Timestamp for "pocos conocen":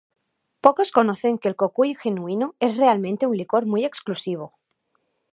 0.65-1.37